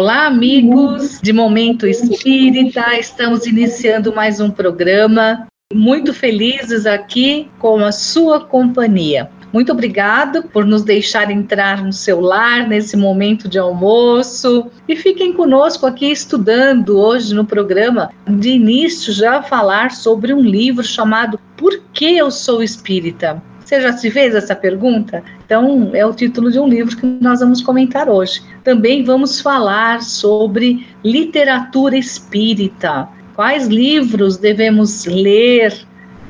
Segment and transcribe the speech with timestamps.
[0.00, 2.96] Olá, amigos de Momento Espírita.
[2.96, 5.48] Estamos iniciando mais um programa.
[5.74, 9.28] Muito felizes aqui com a sua companhia.
[9.52, 15.32] Muito obrigado por nos deixar entrar no seu lar nesse momento de almoço e fiquem
[15.32, 18.10] conosco aqui estudando hoje no programa.
[18.24, 23.42] De início, já falar sobre um livro chamado Por que eu sou espírita?
[23.68, 25.22] Você já se fez essa pergunta?
[25.44, 28.42] Então, é o título de um livro que nós vamos comentar hoje.
[28.64, 33.06] Também vamos falar sobre literatura espírita.
[33.36, 35.78] Quais livros devemos ler,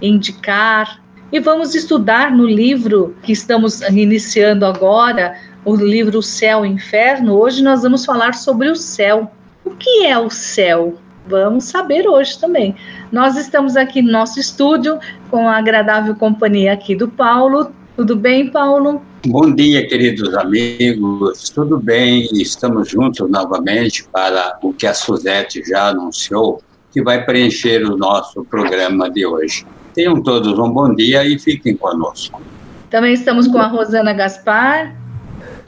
[0.02, 1.00] indicar?
[1.30, 7.38] E vamos estudar no livro que estamos iniciando agora, o livro Céu e Inferno.
[7.38, 9.30] Hoje nós vamos falar sobre o céu.
[9.64, 10.98] O que é o céu?
[11.28, 12.74] Vamos saber hoje também.
[13.12, 14.98] Nós estamos aqui no nosso estúdio
[15.30, 17.70] com a agradável companhia aqui do Paulo.
[17.96, 19.02] Tudo bem, Paulo?
[19.26, 21.50] Bom dia, queridos amigos.
[21.50, 22.28] Tudo bem?
[22.32, 28.44] Estamos juntos novamente para o que a Suzete já anunciou, que vai preencher o nosso
[28.44, 29.66] programa de hoje.
[29.94, 32.40] Tenham todos um bom dia e fiquem conosco.
[32.88, 34.94] Também estamos com a Rosana Gaspar.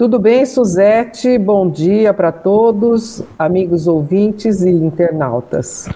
[0.00, 1.36] Tudo bem, Suzete?
[1.36, 5.90] Bom dia para todos, amigos ouvintes e internautas.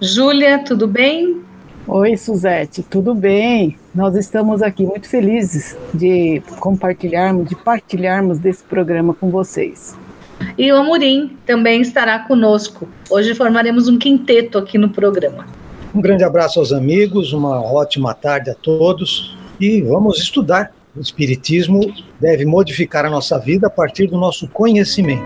[0.00, 1.42] Júlia, tudo bem?
[1.88, 3.76] Oi, Suzete, tudo bem?
[3.92, 9.98] Nós estamos aqui muito felizes de compartilharmos, de partilharmos desse programa com vocês.
[10.56, 12.88] E o Amorim também estará conosco.
[13.10, 15.46] Hoje formaremos um quinteto aqui no programa.
[15.92, 21.80] Um grande abraço aos amigos, uma ótima tarde a todos e vamos estudar o Espiritismo
[22.20, 25.22] deve modificar a nossa vida a partir do nosso conhecimento.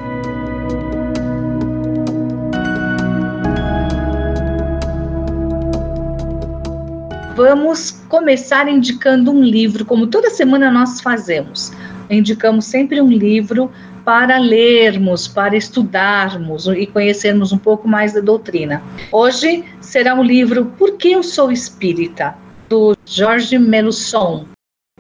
[7.34, 11.72] Vamos começar indicando um livro, como toda semana nós fazemos.
[12.08, 13.72] Indicamos sempre um livro
[14.04, 18.82] para lermos, para estudarmos e conhecermos um pouco mais da doutrina.
[19.10, 22.36] Hoje será o livro Por que eu sou espírita,
[22.68, 24.53] do Jorge Melusson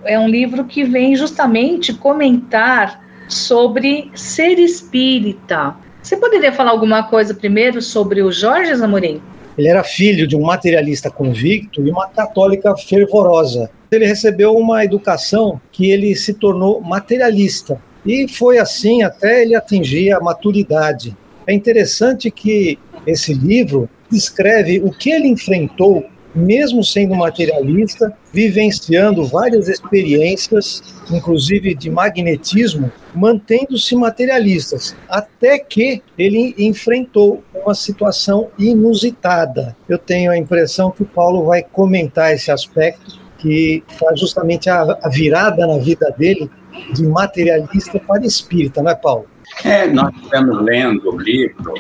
[0.06, 5.74] é um livro que vem justamente comentar sobre ser espírita.
[6.02, 9.22] Você poderia falar alguma coisa primeiro sobre o Jorge Zamorim?
[9.56, 13.70] Ele era filho de um materialista convicto e uma católica fervorosa.
[13.90, 17.80] Ele recebeu uma educação que ele se tornou materialista.
[18.04, 21.16] E foi assim até ele atingir a maturidade.
[21.46, 26.04] É interessante que esse livro descreve o que ele enfrentou
[26.34, 37.42] mesmo sendo materialista, vivenciando várias experiências, inclusive de magnetismo, mantendo-se materialistas, até que ele enfrentou
[37.54, 39.76] uma situação inusitada.
[39.88, 44.98] Eu tenho a impressão que o Paulo vai comentar esse aspecto, que faz justamente a,
[45.02, 46.50] a virada na vida dele
[46.92, 49.26] de materialista para espírita, não é, Paulo?
[49.64, 51.74] É, nós estamos lendo o livro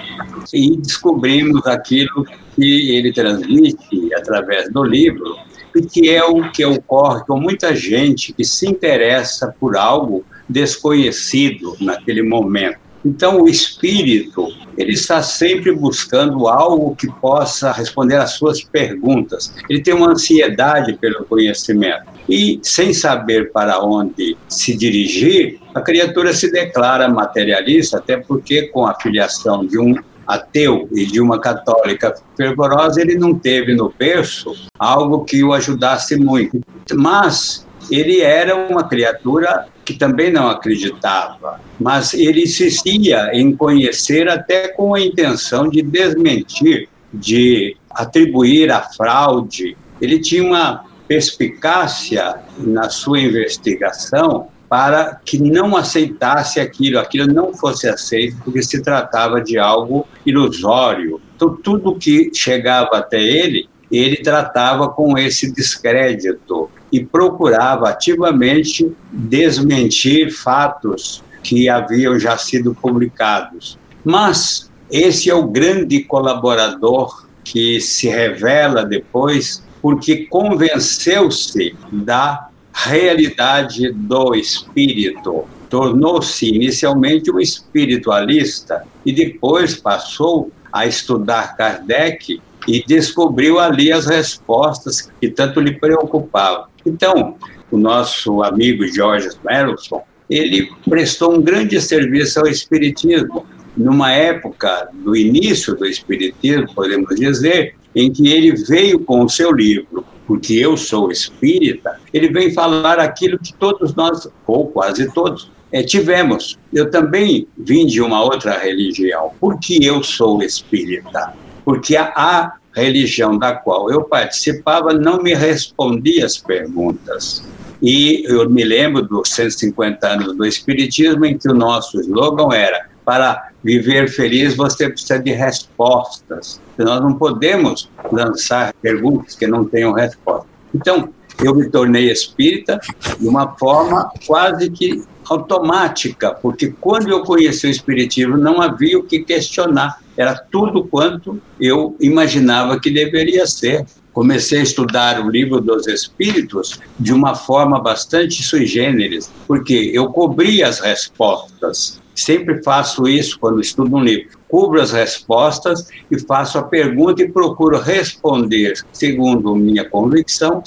[0.52, 5.36] e descobrimos aquilo que ele transmite através do livro
[5.74, 11.76] e que é o que ocorre com muita gente que se interessa por algo desconhecido
[11.80, 12.84] naquele momento.
[13.04, 14.48] Então, o espírito,
[14.78, 19.54] ele está sempre buscando algo que possa responder às suas perguntas.
[19.68, 22.04] Ele tem uma ansiedade pelo conhecimento.
[22.26, 28.86] E, sem saber para onde se dirigir, a criatura se declara materialista, até porque, com
[28.86, 29.94] a filiação de um
[30.26, 36.16] ateu e de uma católica fervorosa, ele não teve no berço algo que o ajudasse
[36.16, 36.60] muito.
[36.94, 44.68] Mas ele era uma criatura que também não acreditava, mas ele insistia em conhecer até
[44.68, 49.76] com a intenção de desmentir, de atribuir a fraude.
[50.00, 57.88] Ele tinha uma perspicácia na sua investigação para que não aceitasse aquilo, aquilo não fosse
[57.88, 61.20] aceito, porque se tratava de algo ilusório.
[61.36, 70.32] Então, tudo que chegava até ele, ele tratava com esse descrédito e procurava ativamente desmentir
[70.32, 73.78] fatos que haviam já sido publicados.
[74.04, 84.34] Mas esse é o grande colaborador que se revela depois, porque convenceu-se da realidade do
[84.34, 85.44] espírito.
[85.70, 95.10] Tornou-se inicialmente um espiritualista e depois passou a estudar Kardec e descobriu ali as respostas
[95.20, 96.66] que tanto lhe preocupavam.
[96.84, 97.36] Então,
[97.70, 105.16] o nosso amigo George Merleson, ele prestou um grande serviço ao espiritismo numa época do
[105.16, 110.76] início do espiritismo, podemos dizer, em que ele veio com o seu livro porque eu
[110.76, 116.56] sou espírita, ele vem falar aquilo que todos nós, ou quase todos, É, tivemos.
[116.72, 119.32] Eu também vim de uma outra religião.
[119.40, 121.34] Por que eu sou espírita?
[121.64, 127.44] Porque a, a religião da qual eu participava não me respondia as perguntas.
[127.82, 132.88] E eu me lembro dos 150 anos do Espiritismo, em que o nosso slogan era:
[133.04, 136.60] para viver feliz você precisa de respostas.
[136.76, 140.46] Nós não podemos lançar perguntas que não tenham resposta.
[140.74, 141.08] Então,
[141.42, 142.78] eu me tornei espírita
[143.18, 149.04] de uma forma quase que automática, porque quando eu conheci o espiritismo não havia o
[149.04, 153.86] que questionar, era tudo quanto eu imaginava que deveria ser.
[154.12, 160.06] Comecei a estudar o livro dos Espíritos de uma forma bastante sui generis, porque eu
[160.08, 162.00] cobri as respostas.
[162.14, 164.38] Sempre faço isso quando estudo um livro.
[164.48, 170.62] Cubro as respostas e faço a pergunta e procuro responder, segundo minha convicção,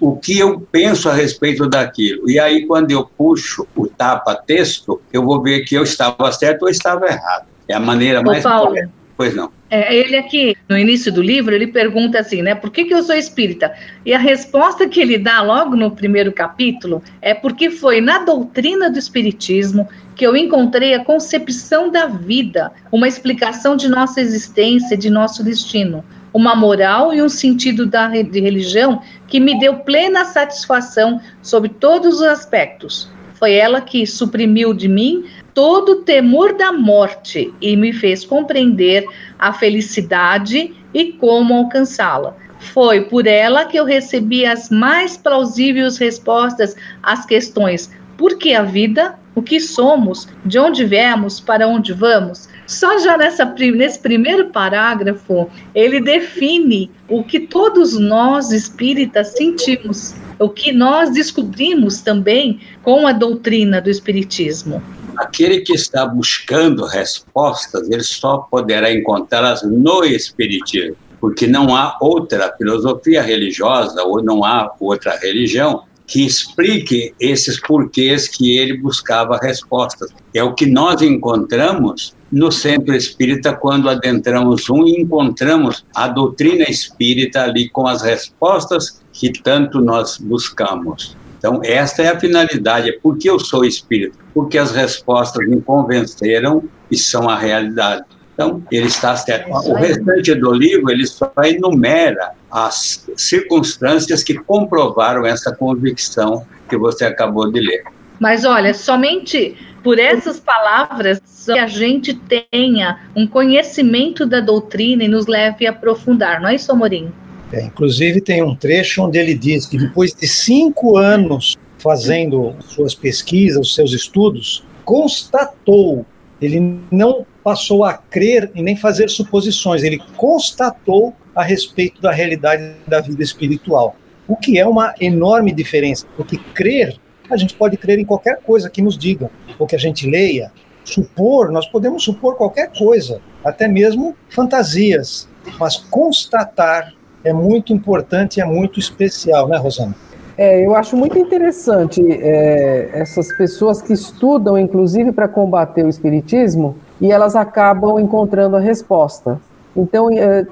[0.00, 2.28] o que eu penso a respeito daquilo.
[2.28, 6.68] E aí, quando eu puxo o tapa-texto, eu vou ver que eu estava certo ou
[6.68, 7.46] estava errado.
[7.68, 8.98] É a maneira mais Ô, Paulo, correta.
[9.16, 9.50] Pois não.
[9.68, 12.54] É, ele aqui, no início do livro, ele pergunta assim, né?
[12.54, 13.74] Por que, que eu sou espírita?
[14.06, 18.88] E a resposta que ele dá logo no primeiro capítulo é porque foi na doutrina
[18.88, 19.88] do espiritismo
[20.18, 26.04] que eu encontrei a concepção da vida, uma explicação de nossa existência, de nosso destino,
[26.34, 32.16] uma moral e um sentido da, de religião que me deu plena satisfação sobre todos
[32.16, 33.08] os aspectos.
[33.34, 35.24] Foi ela que suprimiu de mim
[35.54, 39.06] todo o temor da morte e me fez compreender
[39.38, 42.34] a felicidade e como alcançá-la.
[42.58, 46.74] Foi por ela que eu recebi as mais plausíveis respostas
[47.04, 49.16] às questões: por que a vida?
[49.38, 50.26] O que somos?
[50.44, 51.38] De onde viemos?
[51.38, 52.48] Para onde vamos?
[52.66, 60.48] Só já nessa, nesse primeiro parágrafo, ele define o que todos nós espíritas sentimos, o
[60.48, 64.82] que nós descobrimos também com a doutrina do Espiritismo.
[65.16, 72.52] Aquele que está buscando respostas, ele só poderá encontrá-las no Espiritismo, porque não há outra
[72.58, 80.10] filosofia religiosa ou não há outra religião que explique esses porquês que ele buscava respostas.
[80.34, 86.64] É o que nós encontramos no centro espírita quando adentramos um e encontramos a doutrina
[86.64, 91.14] espírita ali com as respostas que tanto nós buscamos.
[91.36, 92.88] Então, esta é a finalidade.
[92.88, 94.18] É por que eu sou espírita?
[94.32, 98.04] Porque as respostas me convenceram e são a realidade.
[98.38, 99.50] Então, ele está certo.
[99.50, 107.04] O restante do livro, ele só enumera as circunstâncias que comprovaram essa convicção que você
[107.04, 107.82] acabou de ler.
[108.20, 115.08] Mas olha, somente por essas palavras que a gente tenha um conhecimento da doutrina e
[115.08, 117.12] nos leve a aprofundar, não é isso, Amorim?
[117.52, 122.94] É, inclusive tem um trecho onde ele diz que depois de cinco anos fazendo suas
[122.94, 126.06] pesquisas, seus estudos, constatou,
[126.40, 132.74] ele não passou a crer e nem fazer suposições, ele constatou a respeito da realidade
[132.86, 133.96] da vida espiritual.
[134.26, 136.98] O que é uma enorme diferença, porque crer,
[137.30, 140.52] a gente pode crer em qualquer coisa que nos digam, ou que a gente leia.
[140.84, 146.94] Supor, nós podemos supor qualquer coisa, até mesmo fantasias, mas constatar
[147.24, 149.94] é muito importante e é muito especial, né, Rosana?
[150.38, 156.76] É, eu acho muito interessante é, essas pessoas que estudam, inclusive, para combater o espiritismo,
[157.00, 159.40] e elas acabam encontrando a resposta.
[159.76, 160.46] Então, é,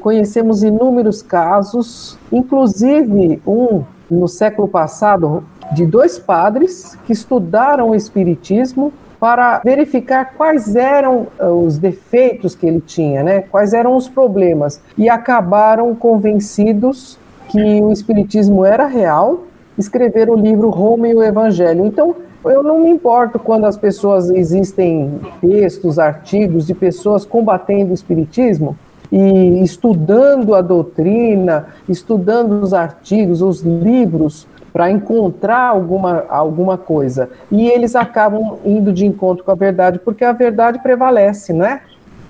[0.00, 8.92] conhecemos inúmeros casos, inclusive um no século passado, de dois padres que estudaram o Espiritismo
[9.18, 13.40] para verificar quais eram eh, os defeitos que ele tinha, né?
[13.40, 19.44] quais eram os problemas, e acabaram convencidos que o Espiritismo era real,
[19.78, 21.84] escreveram o livro Roma e o Evangelho.
[21.84, 27.94] Então, eu não me importo quando as pessoas existem textos, artigos de pessoas combatendo o
[27.94, 28.76] espiritismo
[29.10, 37.30] e estudando a doutrina, estudando os artigos, os livros para encontrar alguma, alguma coisa.
[37.50, 41.80] E eles acabam indo de encontro com a verdade, porque a verdade prevalece, não é?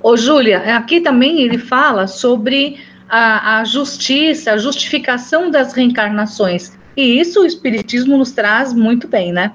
[0.02, 2.76] Ô, Júlia, aqui também ele fala sobre
[3.08, 6.72] a, a justiça, a justificação das reencarnações.
[6.96, 9.52] E isso o Espiritismo nos traz muito bem, né?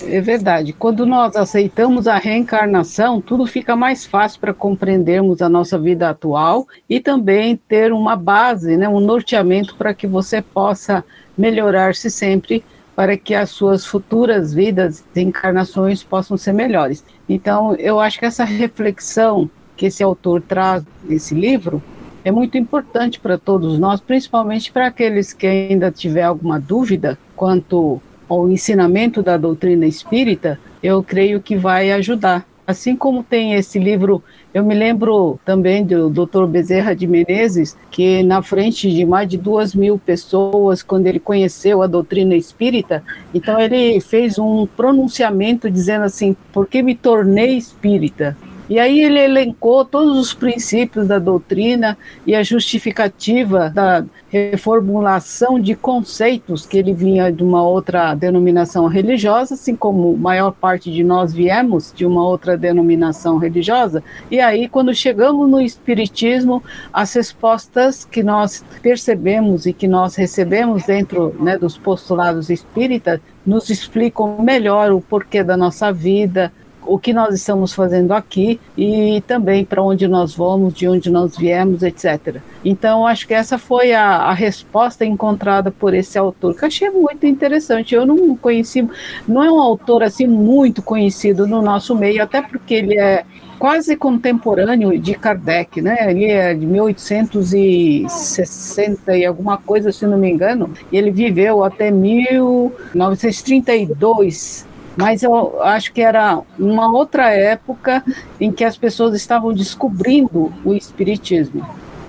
[0.00, 0.72] É verdade.
[0.72, 6.66] Quando nós aceitamos a reencarnação, tudo fica mais fácil para compreendermos a nossa vida atual
[6.88, 11.04] e também ter uma base, né, um norteamento para que você possa
[11.36, 12.64] melhorar-se sempre
[12.96, 17.04] para que as suas futuras vidas e encarnações possam ser melhores.
[17.28, 21.82] Então, eu acho que essa reflexão que esse autor traz nesse livro
[22.24, 28.00] é muito importante para todos nós, principalmente para aqueles que ainda tiver alguma dúvida quanto
[28.28, 32.46] ao ensinamento da doutrina espírita, eu creio que vai ajudar.
[32.64, 34.22] Assim como tem esse livro,
[34.54, 36.46] eu me lembro também do Dr.
[36.46, 41.82] Bezerra de Menezes, que na frente de mais de duas mil pessoas, quando ele conheceu
[41.82, 43.02] a doutrina espírita,
[43.34, 48.36] então ele fez um pronunciamento dizendo assim: por que me tornei espírita?
[48.72, 55.74] E aí ele elencou todos os princípios da doutrina e a justificativa da reformulação de
[55.74, 61.34] conceitos que ele vinha de uma outra denominação religiosa, assim como maior parte de nós
[61.34, 64.02] viemos de uma outra denominação religiosa.
[64.30, 70.84] E aí, quando chegamos no Espiritismo, as respostas que nós percebemos e que nós recebemos
[70.84, 76.50] dentro né, dos postulados espíritas nos explicam melhor o porquê da nossa vida,
[76.86, 81.36] o que nós estamos fazendo aqui e também para onde nós vamos, de onde nós
[81.36, 82.36] viemos, etc.
[82.64, 87.26] Então, acho que essa foi a, a, resposta encontrada por esse autor, que achei muito
[87.26, 87.94] interessante.
[87.94, 88.88] Eu não conheci,
[89.26, 93.24] não é um autor assim muito conhecido no nosso meio, até porque ele é
[93.58, 96.10] quase contemporâneo de Kardec, né?
[96.10, 101.88] Ele é de 1860 e alguma coisa, se não me engano, e ele viveu até
[101.90, 108.04] 1932 mas eu acho que era uma outra época
[108.40, 111.64] em que as pessoas estavam descobrindo o espiritismo.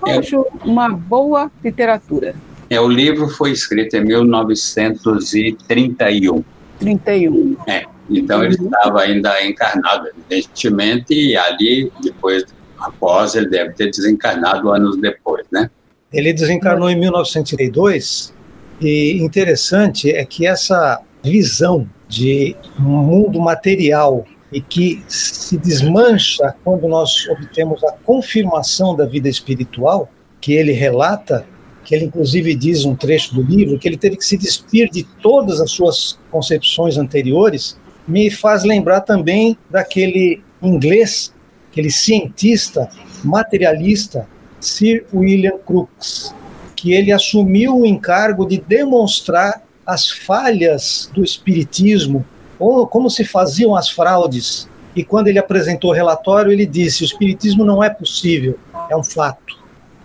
[0.06, 0.18] Eu é.
[0.18, 2.34] acho uma boa literatura.
[2.70, 6.44] É, o livro foi escrito em 1931.
[6.80, 7.58] 31.
[7.68, 8.46] É, então uhum.
[8.46, 12.44] ele estava ainda encarnado, evidentemente, e ali, depois,
[12.80, 15.70] após, ele deve ter desencarnado anos depois, né?
[16.12, 18.34] Ele desencarnou em 1932,
[18.82, 26.88] e interessante é que essa visão de um mundo material e que se desmancha quando
[26.88, 30.08] nós obtemos a confirmação da vida espiritual,
[30.40, 31.46] que ele relata,
[31.84, 35.04] que ele inclusive diz um trecho do livro, que ele teve que se despir de
[35.22, 37.78] todas as suas concepções anteriores,
[38.08, 41.34] me faz lembrar também daquele inglês,
[41.72, 42.88] aquele cientista
[43.24, 44.28] materialista,
[44.60, 46.34] Sir William Crookes,
[46.76, 52.26] que ele assumiu o encargo de demonstrar as falhas do espiritismo,
[52.60, 54.68] ou como se faziam as fraudes.
[54.96, 58.58] E quando ele apresentou o relatório, ele disse: o espiritismo não é possível,
[58.90, 59.58] é um fato.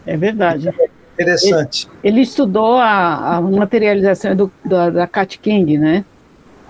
[0.06, 0.68] É verdade.
[0.68, 1.88] É interessante.
[2.02, 6.04] Ele, ele estudou a, a materialização do, da, da Kat King, né?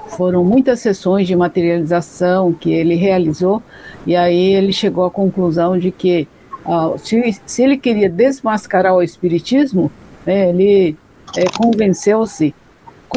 [0.08, 3.62] Foram muitas sessões de materialização que ele realizou,
[4.06, 6.26] e aí ele chegou à conclusão de que
[6.64, 9.92] uh, se, se ele queria desmascarar o espiritismo,
[10.24, 10.96] né, ele
[11.36, 12.54] é, convenceu-se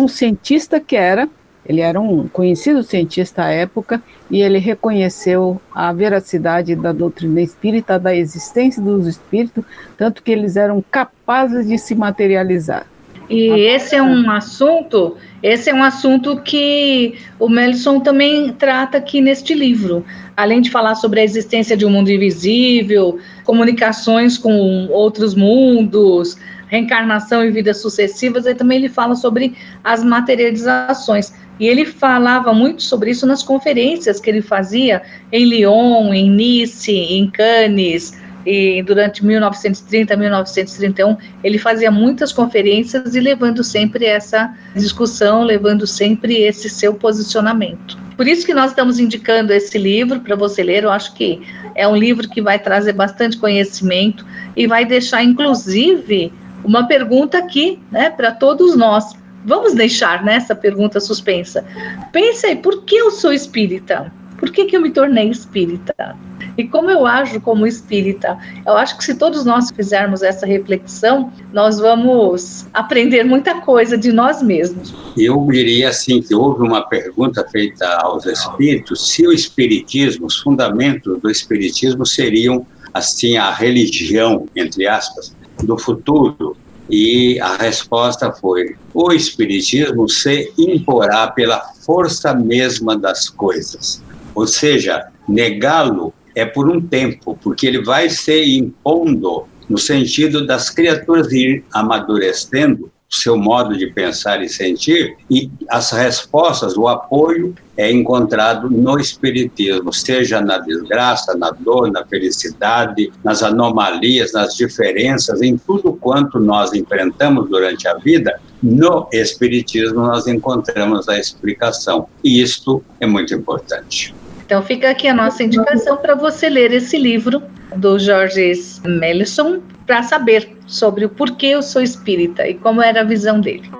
[0.03, 1.27] o cientista que era,
[1.65, 7.99] ele era um conhecido cientista à época, e ele reconheceu a veracidade da doutrina espírita,
[7.99, 9.63] da existência dos espíritos,
[9.97, 12.85] tanto que eles eram capazes de se materializar.
[13.29, 19.21] E esse é um assunto, esse é um assunto que o Melson também trata aqui
[19.21, 20.05] neste livro.
[20.35, 26.37] Além de falar sobre a existência de um mundo invisível, comunicações com outros mundos,
[26.71, 31.33] reencarnação e vidas sucessivas, e também ele fala sobre as materializações.
[31.59, 35.01] E ele falava muito sobre isso nas conferências que ele fazia
[35.31, 43.19] em Lyon, em Nice, em Cannes, e durante 1930, 1931, ele fazia muitas conferências e
[43.19, 47.99] levando sempre essa discussão, levando sempre esse seu posicionamento.
[48.17, 50.83] Por isso que nós estamos indicando esse livro para você ler.
[50.83, 51.41] Eu acho que
[51.75, 54.25] é um livro que vai trazer bastante conhecimento
[54.55, 59.13] e vai deixar, inclusive, uma pergunta aqui, né, para todos nós.
[59.45, 61.65] Vamos deixar nessa né, pergunta suspensa.
[62.11, 64.11] Pense aí, por que eu sou espírita?
[64.37, 66.15] Por que, que eu me tornei espírita?
[66.57, 68.37] E como eu ajo como espírita?
[68.65, 74.11] Eu acho que se todos nós fizermos essa reflexão, nós vamos aprender muita coisa de
[74.11, 74.93] nós mesmos.
[75.15, 81.19] Eu diria assim que houve uma pergunta feita aos espíritos se o espiritismo, os fundamentos
[81.21, 86.55] do espiritismo seriam assim a religião entre aspas do futuro?
[86.89, 94.03] E a resposta foi: o Espiritismo se imporá pela força mesma das coisas.
[94.35, 100.69] Ou seja, negá-lo é por um tempo, porque ele vai se impondo no sentido das
[100.69, 107.91] criaturas ir amadurecendo seu modo de pensar e sentir, e as respostas, o apoio é
[107.91, 115.57] encontrado no Espiritismo, seja na desgraça, na dor, na felicidade, nas anomalias, nas diferenças, em
[115.57, 122.07] tudo quanto nós enfrentamos durante a vida, no Espiritismo nós encontramos a explicação.
[122.23, 124.13] E isto é muito importante.
[124.51, 127.41] Então fica aqui a nossa indicação para você ler esse livro
[127.77, 128.51] do Jorge
[128.85, 133.71] Mellison para saber sobre o porquê eu sou espírita e como era a visão dele.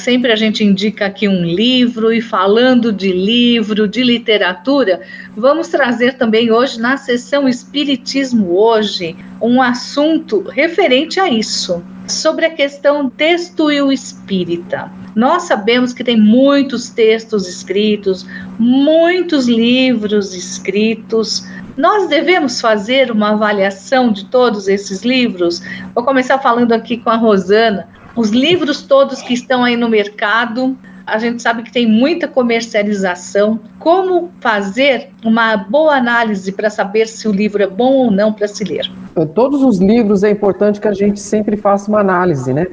[0.00, 5.00] Sempre a gente indica aqui um livro, e falando de livro, de literatura,
[5.36, 12.50] vamos trazer também hoje, na sessão Espiritismo Hoje, um assunto referente a isso, sobre a
[12.50, 14.90] questão texto e o espírita.
[15.14, 18.26] Nós sabemos que tem muitos textos escritos,
[18.58, 21.46] muitos livros escritos.
[21.76, 25.62] Nós devemos fazer uma avaliação de todos esses livros.
[25.94, 27.88] Vou começar falando aqui com a Rosana.
[28.16, 30.76] Os livros todos que estão aí no mercado,
[31.06, 33.60] a gente sabe que tem muita comercialização.
[33.78, 38.48] Como fazer uma boa análise para saber se o livro é bom ou não para
[38.48, 38.90] se ler?
[39.34, 42.66] Todos os livros é importante que a gente sempre faça uma análise, né?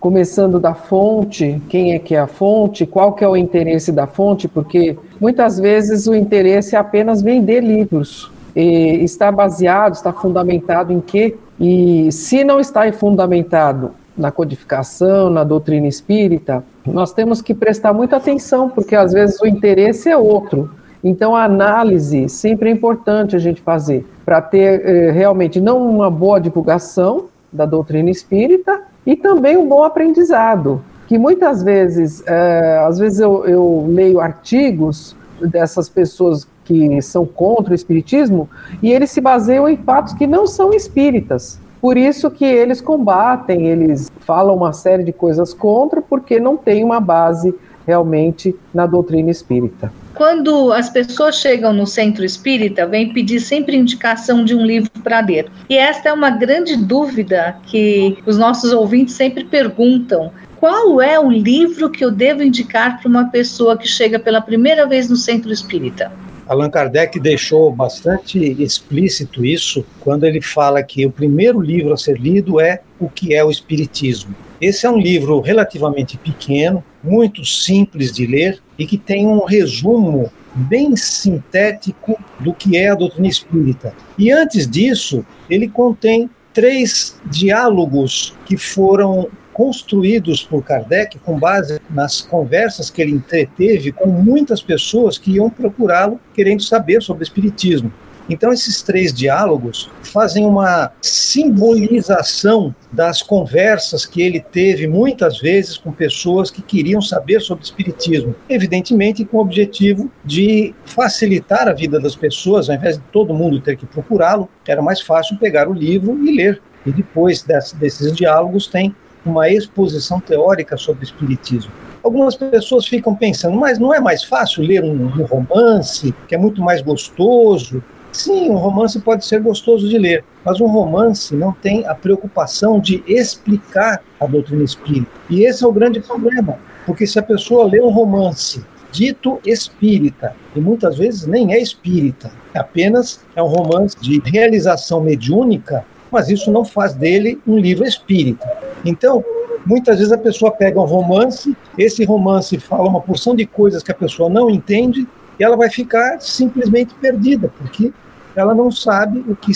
[0.00, 4.06] começando da fonte, quem é que é a fonte, qual que é o interesse da
[4.06, 8.32] fonte, porque muitas vezes o interesse é apenas vender livros.
[8.56, 11.36] E está baseado, está fundamentado em quê?
[11.60, 18.16] E se não está fundamentado na codificação, na doutrina espírita, nós temos que prestar muita
[18.16, 20.70] atenção, porque às vezes o interesse é outro.
[21.02, 26.10] Então, a análise sempre é importante a gente fazer, para ter eh, realmente não uma
[26.10, 30.82] boa divulgação da doutrina espírita, e também um bom aprendizado.
[31.08, 37.72] Que muitas vezes, é, às vezes eu, eu leio artigos dessas pessoas que são contra
[37.72, 38.48] o espiritismo
[38.80, 41.58] e eles se baseiam em fatos que não são espíritas.
[41.80, 46.84] Por isso que eles combatem, eles falam uma série de coisas contra, porque não tem
[46.84, 47.54] uma base
[47.86, 49.92] realmente na doutrina espírita.
[50.14, 55.20] Quando as pessoas chegam no centro espírita, vem pedir sempre indicação de um livro para
[55.20, 55.50] ler.
[55.68, 60.30] E esta é uma grande dúvida que os nossos ouvintes sempre perguntam.
[60.58, 64.86] Qual é o livro que eu devo indicar para uma pessoa que chega pela primeira
[64.86, 66.12] vez no centro espírita?
[66.50, 72.18] Allan Kardec deixou bastante explícito isso quando ele fala que o primeiro livro a ser
[72.18, 74.34] lido é O que é o Espiritismo.
[74.60, 80.28] Esse é um livro relativamente pequeno, muito simples de ler e que tem um resumo
[80.52, 83.94] bem sintético do que é a doutrina espírita.
[84.18, 92.20] E antes disso, ele contém três diálogos que foram construídos por Kardec com base nas
[92.20, 97.92] conversas que ele entreteve com muitas pessoas que iam procurá-lo querendo saber sobre o espiritismo.
[98.30, 105.90] Então, esses três diálogos fazem uma simbolização das conversas que ele teve muitas vezes com
[105.90, 112.14] pessoas que queriam saber sobre espiritismo, evidentemente com o objetivo de facilitar a vida das
[112.14, 116.16] pessoas, ao invés de todo mundo ter que procurá-lo, era mais fácil pegar o livro
[116.24, 116.62] e ler.
[116.86, 121.72] E depois desses diálogos tem uma exposição teórica sobre o espiritismo.
[122.02, 126.38] Algumas pessoas ficam pensando, mas não é mais fácil ler um, um romance, que é
[126.38, 131.52] muito mais gostoso, Sim, um romance pode ser gostoso de ler, mas um romance não
[131.52, 135.10] tem a preocupação de explicar a doutrina espírita.
[135.28, 140.34] E esse é o grande problema, porque se a pessoa lê um romance dito espírita,
[140.56, 146.50] e muitas vezes nem é espírita, apenas é um romance de realização mediúnica, mas isso
[146.50, 148.46] não faz dele um livro espírita.
[148.84, 149.24] Então,
[149.64, 153.92] muitas vezes a pessoa pega um romance, esse romance fala uma porção de coisas que
[153.92, 155.06] a pessoa não entende,
[155.38, 157.92] e ela vai ficar simplesmente perdida, porque
[158.36, 159.52] ela não sabe o que,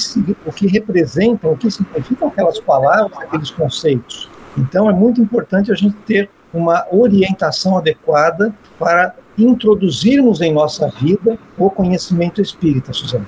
[0.47, 4.31] o que representam, o que significam aquelas palavras, aqueles conceitos.
[4.57, 11.37] Então, é muito importante a gente ter uma orientação adequada para introduzirmos em nossa vida
[11.59, 13.27] o conhecimento espírita, Suzane.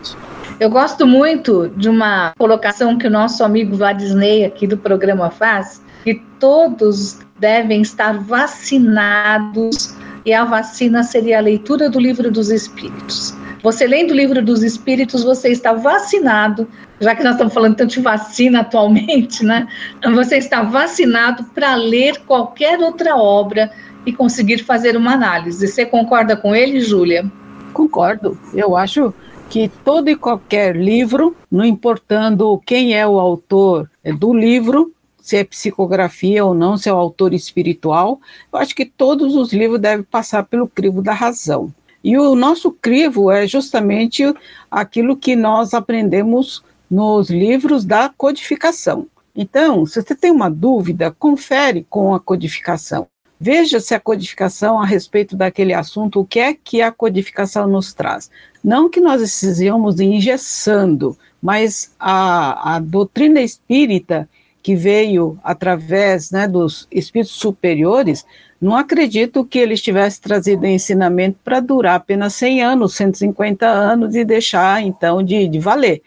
[0.59, 5.83] Eu gosto muito de uma colocação que o nosso amigo Vadisney aqui do programa faz,
[6.03, 13.37] que todos devem estar vacinados e a vacina seria a leitura do livro dos Espíritos.
[13.62, 16.66] Você lendo o livro dos Espíritos, você está vacinado,
[17.01, 19.69] já que nós estamos falando tanto de vacina atualmente, né?
[20.14, 23.71] Você está vacinado para ler qualquer outra obra
[24.07, 25.69] e conseguir fazer uma análise.
[25.69, 27.31] Você concorda com ele, Júlia?
[27.75, 28.38] Concordo.
[28.55, 29.12] Eu acho
[29.48, 35.44] que todo e qualquer livro, não importando quem é o autor do livro, se é
[35.44, 38.20] psicografia ou não, se é o autor espiritual,
[38.52, 41.72] eu acho que todos os livros devem passar pelo crivo da razão.
[42.04, 44.22] E o nosso crivo é justamente
[44.70, 49.09] aquilo que nós aprendemos nos livros da codificação.
[49.35, 53.09] Então, se você tem uma dúvida, confere com a codificação.
[53.38, 57.92] Veja se a codificação a respeito daquele assunto, o que é que a codificação nos
[57.92, 58.31] traz.
[58.64, 64.29] Não que nós estejamos engessando, mas a, a doutrina espírita
[64.66, 68.27] que veio através né, dos espíritos superiores,
[68.61, 74.25] não acredito que eles tivessem trazido ensinamento para durar apenas 100 anos, 150 anos e
[74.25, 76.03] deixar então de, de valer,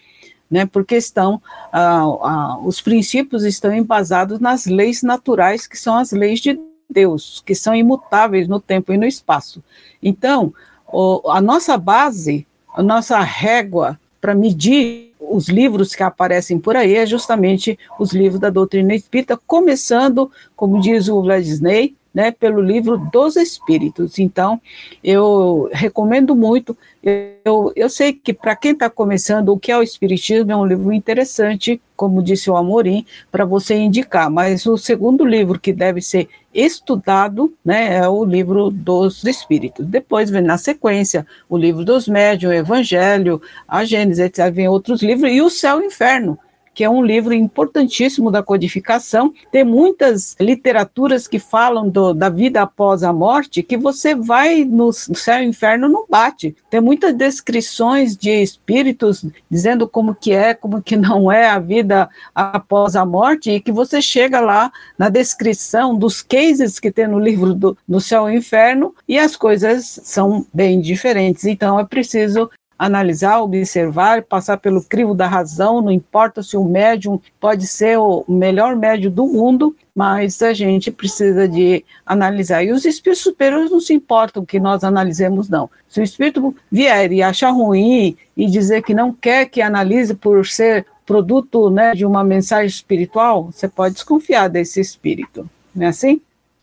[0.52, 0.66] né?
[0.66, 6.42] Porque estão ah, ah, os princípios estão embasados nas leis naturais que são as leis
[6.42, 9.64] de Deus, que são imutáveis no tempo e no espaço.
[10.02, 10.54] Então,
[10.88, 16.96] o, a nossa base, a nossa régua para medir os livros que aparecem por aí
[16.96, 22.98] é justamente os livros da doutrina espírita, começando, como diz o Vladisney, né, pelo livro
[22.98, 24.20] dos Espíritos.
[24.20, 24.60] Então,
[25.04, 26.78] eu recomendo muito.
[27.04, 30.66] Eu, eu sei que para quem está começando, o que é o Espiritismo é um
[30.66, 34.30] livro interessante, como disse o Amorim, para você indicar.
[34.30, 39.86] Mas o segundo livro que deve ser estudado né, é o livro dos Espíritos.
[39.86, 44.52] Depois vem na sequência o livro dos Médiuns, o Evangelho, a Gênesis, etc.
[44.52, 46.38] Vem outros livros, e o Céu e o Inferno
[46.80, 49.34] que é um livro importantíssimo da codificação.
[49.52, 54.94] Tem muitas literaturas que falam do, da vida após a morte que você vai no
[54.94, 56.56] céu e inferno não bate.
[56.70, 62.10] Tem muitas descrições de espíritos dizendo como que é, como que não é a vida
[62.34, 67.20] após a morte e que você chega lá na descrição dos cases que tem no
[67.20, 71.44] livro do no céu e inferno e as coisas são bem diferentes.
[71.44, 77.20] Então é preciso analisar, observar, passar pelo crivo da razão, não importa se o médium
[77.38, 82.64] pode ser o melhor médium do mundo, mas a gente precisa de analisar.
[82.64, 85.70] E os espíritos superiores não se importam que nós analisemos, não.
[85.90, 90.48] Se o espírito vier e achar ruim e dizer que não quer que analise por
[90.48, 95.50] ser produto né, de uma mensagem espiritual, você pode desconfiar desse espírito.
[95.76, 96.22] Não é assim?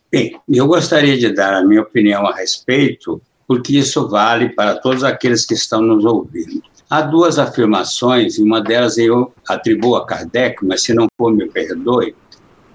[0.09, 5.03] Bem, eu gostaria de dar a minha opinião a respeito porque isso vale para todos
[5.03, 6.61] aqueles que estão nos ouvindo.
[6.89, 11.47] Há duas afirmações, e uma delas eu atribuo a Kardec, mas se não for, me
[11.47, 12.15] perdoe,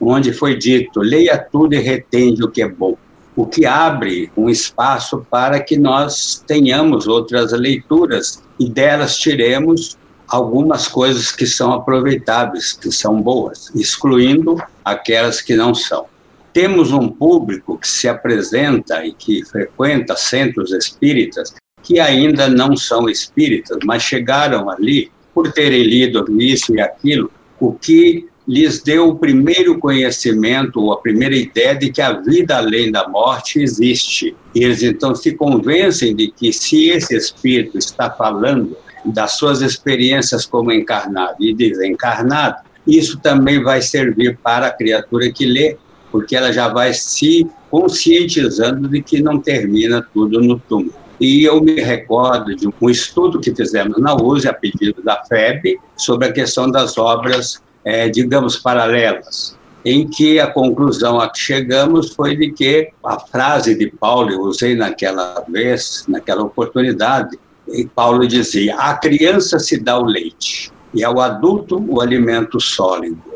[0.00, 2.96] onde foi dito: leia tudo e retende o que é bom.
[3.34, 9.96] O que abre um espaço para que nós tenhamos outras leituras e delas tiremos
[10.28, 16.11] algumas coisas que são aproveitáveis, que são boas, excluindo aquelas que não são.
[16.52, 23.08] Temos um público que se apresenta e que frequenta centros espíritas que ainda não são
[23.08, 29.16] espíritas, mas chegaram ali por terem lido isso e aquilo, o que lhes deu o
[29.16, 34.34] primeiro conhecimento ou a primeira ideia de que a vida além da morte existe.
[34.54, 40.44] E eles então se convencem de que se esse espírito está falando das suas experiências
[40.44, 45.76] como encarnado e desencarnado, isso também vai servir para a criatura que lê
[46.12, 50.94] porque ela já vai se conscientizando de que não termina tudo no túmulo.
[51.18, 55.78] E eu me recordo de um estudo que fizemos na USE, a pedido da FEB,
[55.96, 62.12] sobre a questão das obras, é, digamos, paralelas, em que a conclusão a que chegamos
[62.12, 68.26] foi de que a frase de Paulo, eu usei naquela vez, naquela oportunidade, e Paulo
[68.26, 73.31] dizia: a criança se dá o leite, e ao adulto o alimento sólido.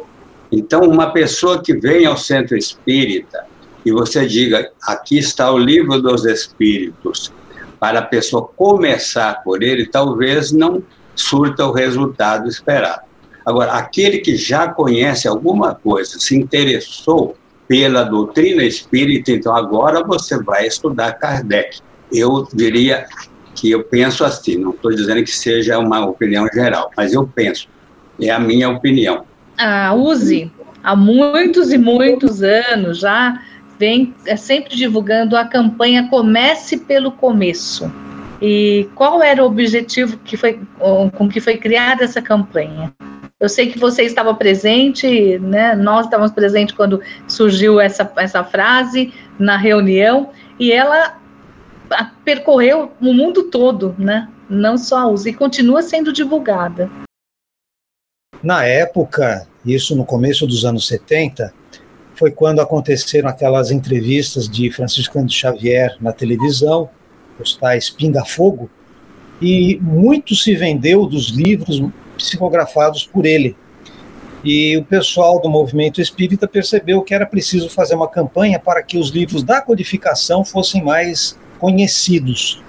[0.51, 3.45] Então, uma pessoa que vem ao centro espírita
[3.85, 7.33] e você diga, aqui está o livro dos espíritos,
[7.79, 10.83] para a pessoa começar por ele, talvez não
[11.15, 13.03] surta o resultado esperado.
[13.45, 17.37] Agora, aquele que já conhece alguma coisa, se interessou
[17.69, 21.81] pela doutrina espírita, então agora você vai estudar Kardec.
[22.13, 23.07] Eu diria
[23.55, 27.69] que eu penso assim, não estou dizendo que seja uma opinião geral, mas eu penso,
[28.21, 29.25] é a minha opinião
[29.59, 30.51] a USE,
[30.83, 33.41] há muitos e muitos anos já,
[33.79, 37.91] vem é, sempre divulgando a campanha Comece pelo Começo.
[38.41, 40.61] E qual era o objetivo que foi,
[41.17, 42.93] com que foi criada essa campanha?
[43.39, 45.75] Eu sei que você estava presente, né?
[45.75, 51.19] Nós estávamos presentes quando surgiu essa, essa frase na reunião e ela
[52.25, 54.29] percorreu o mundo todo, né?
[54.49, 56.91] Não só a USA, e continua sendo divulgada.
[58.47, 61.53] Na época, isso no começo dos anos 70,
[62.15, 66.89] foi quando aconteceram aquelas entrevistas de Franciscano de Xavier na televisão,
[67.41, 68.71] os tais Pinga Fogo,
[69.43, 71.83] e muito se vendeu dos livros
[72.17, 73.57] psicografados por ele.
[74.45, 78.97] E o pessoal do movimento espírita percebeu que era preciso fazer uma campanha para que
[78.97, 82.63] os livros da codificação fossem mais conhecidos.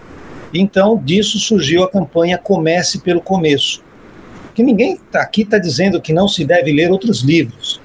[0.52, 3.86] Então, disso surgiu a campanha Comece pelo Começo,
[4.58, 7.80] que ninguém tá aqui está dizendo que não se deve ler outros livros.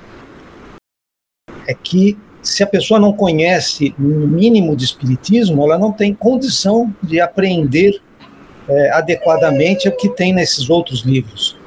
[1.68, 6.90] É que se a pessoa não conhece um mínimo de espiritismo, ela não tem condição
[7.02, 8.00] de aprender
[8.66, 11.58] é, adequadamente o que tem nesses outros livros.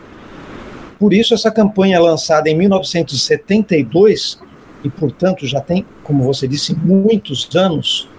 [0.97, 4.39] Por isso, essa campanha lançada em 1972,
[4.83, 8.09] e portanto já tem, como você disse, muitos anos,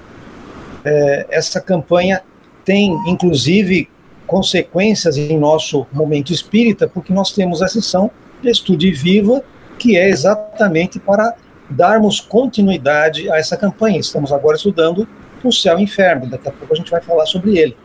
[0.85, 2.23] é, essa campanha
[2.65, 3.89] tem inclusive
[4.27, 8.11] consequências em nosso momento espírita, porque nós temos a sessão
[8.43, 9.43] de estude viva,
[9.79, 11.35] que é exatamente para
[11.71, 13.99] darmos continuidade a essa campanha.
[13.99, 15.07] Estamos agora estudando
[15.43, 17.77] o céu e o inferno, daqui a pouco a gente vai falar sobre ele.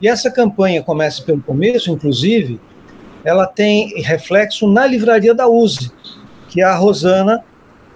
[0.00, 2.60] E essa campanha começa pelo começo, inclusive,
[3.24, 5.90] ela tem reflexo na livraria da USE,
[6.48, 7.44] que a Rosana,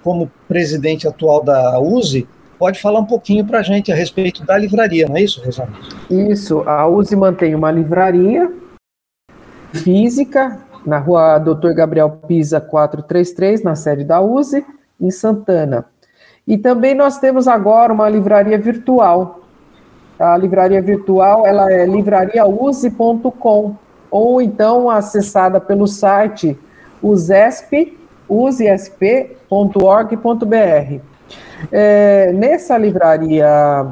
[0.02, 2.26] como presidente atual da USE,
[2.58, 5.72] pode falar um pouquinho para a gente a respeito da livraria, não é isso, Rosana?
[6.10, 8.52] Isso, a USE mantém uma livraria
[9.72, 11.72] física na rua Dr.
[11.74, 14.64] Gabriel Pisa 433, na sede da USE,
[15.00, 15.86] em Santana.
[16.46, 19.40] E também nós temos agora uma livraria virtual.
[20.18, 23.76] A livraria virtual ela é livrariause.com
[24.10, 26.58] ou então acessada pelo site
[27.02, 27.96] usesp,
[28.28, 29.38] usesp.org.br.
[31.70, 33.86] É, nessa livraria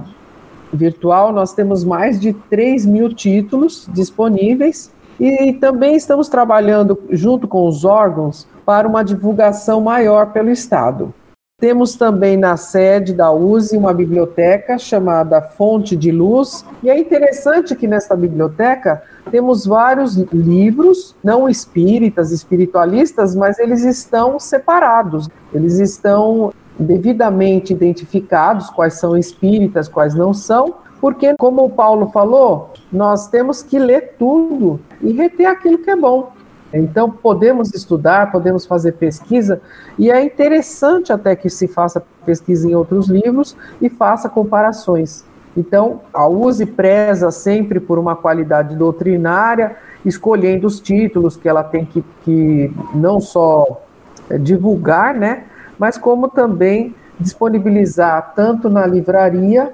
[0.72, 7.66] virtual, nós temos mais de 3 mil títulos disponíveis e também estamos trabalhando junto com
[7.66, 11.14] os órgãos para uma divulgação maior pelo Estado.
[11.58, 17.74] Temos também na sede da USE uma biblioteca chamada Fonte de Luz, e é interessante
[17.74, 26.52] que nesta biblioteca temos vários livros, não espíritas, espiritualistas, mas eles estão separados, eles estão
[26.78, 33.62] devidamente identificados quais são espíritas, quais não são, porque, como o Paulo falou, nós temos
[33.62, 36.32] que ler tudo e reter aquilo que é bom.
[36.72, 39.60] Então, podemos estudar, podemos fazer pesquisa,
[39.98, 45.24] e é interessante até que se faça pesquisa em outros livros e faça comparações.
[45.56, 51.84] Então, a USE preza sempre por uma qualidade doutrinária, escolhendo os títulos que ela tem
[51.84, 53.82] que, que não só
[54.28, 55.44] é, divulgar, né,
[55.78, 59.72] mas como também disponibilizar tanto na livraria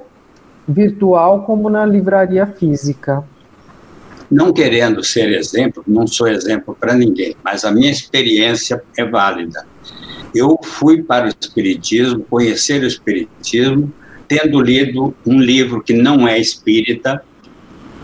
[0.66, 3.24] virtual como na livraria física.
[4.30, 9.66] Não querendo ser exemplo, não sou exemplo para ninguém, mas a minha experiência é válida.
[10.34, 13.92] Eu fui para o Espiritismo, conhecer o Espiritismo,
[14.26, 17.22] tendo lido um livro que não é espírita,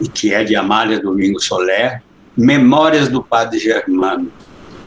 [0.01, 2.03] e que é de Amália Domingos Soler,
[2.37, 4.31] Memórias do Padre Germano.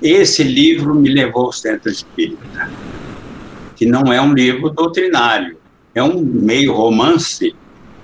[0.02, 2.69] Esse livro me levou ao Centro Espírita,
[3.82, 5.58] que não é um livro doutrinário,
[5.96, 7.56] é um meio romance,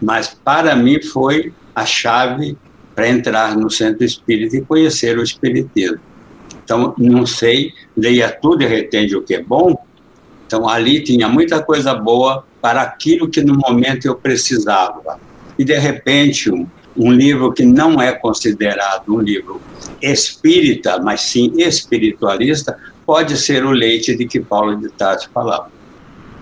[0.02, 2.58] mas para mim foi a chave
[2.96, 6.00] para entrar no centro espírita e conhecer o espiritismo.
[6.63, 9.78] Então, não sei, leia tudo e retende o que é bom.
[10.48, 15.20] Então, ali tinha muita coisa boa para aquilo que no momento eu precisava.
[15.60, 16.66] E, de repente, um,
[16.98, 19.62] um livro que não é considerado um livro
[20.02, 22.76] espírita, mas sim espiritualista,
[23.08, 25.72] pode ser o leite de que Paulo de Tarso falava.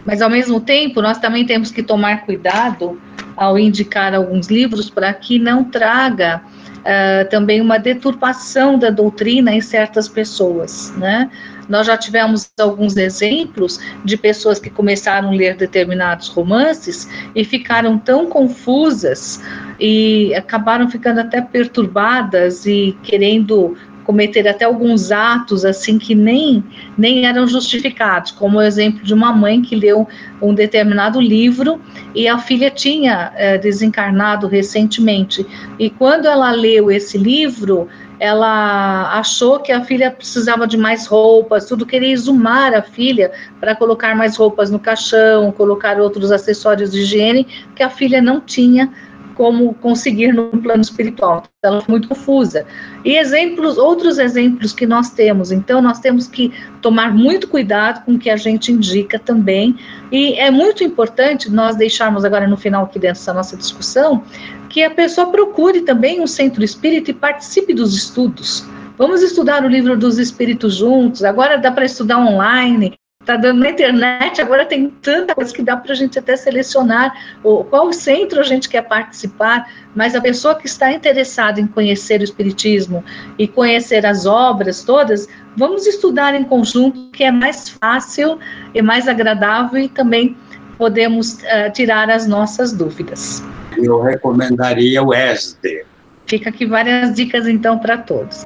[0.03, 2.99] Mas, ao mesmo tempo, nós também temos que tomar cuidado
[3.37, 6.41] ao indicar alguns livros para que não traga
[6.79, 11.29] uh, também uma deturpação da doutrina em certas pessoas, né?
[11.67, 17.97] Nós já tivemos alguns exemplos de pessoas que começaram a ler determinados romances e ficaram
[17.97, 19.41] tão confusas
[19.79, 23.75] e acabaram ficando até perturbadas e querendo
[24.05, 26.63] cometer até alguns atos assim que nem,
[26.97, 30.07] nem eram justificados, como o exemplo de uma mãe que leu
[30.41, 31.81] um determinado livro
[32.13, 35.45] e a filha tinha é, desencarnado recentemente.
[35.79, 37.89] E quando ela leu esse livro,
[38.19, 43.75] ela achou que a filha precisava de mais roupas, tudo queria exumar a filha para
[43.75, 48.91] colocar mais roupas no caixão, colocar outros acessórios de higiene que a filha não tinha
[49.35, 51.43] como conseguir no plano espiritual.
[51.63, 52.65] Ela foi muito confusa.
[53.03, 55.51] E exemplos, outros exemplos que nós temos.
[55.51, 59.75] Então, nós temos que tomar muito cuidado com o que a gente indica também.
[60.11, 64.23] E é muito importante nós deixarmos agora no final aqui dessa nossa discussão
[64.69, 68.65] que a pessoa procure também um centro espírita e participe dos estudos.
[68.97, 71.23] Vamos estudar o livro dos espíritos juntos.
[71.23, 72.93] Agora dá para estudar online.
[73.25, 77.11] Está dando na internet, agora tem tanta coisa que dá para a gente até selecionar
[77.43, 82.21] o, qual centro a gente quer participar, mas a pessoa que está interessada em conhecer
[82.21, 83.03] o Espiritismo
[83.39, 88.37] e conhecer as obras todas, vamos estudar em conjunto, que é mais fácil
[88.75, 90.37] e mais agradável e também
[90.77, 93.43] podemos uh, tirar as nossas dúvidas.
[93.75, 95.83] Eu recomendaria o ESD.
[96.27, 98.43] Fica aqui várias dicas então para todos.